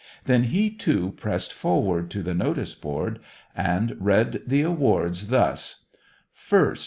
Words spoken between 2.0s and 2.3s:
to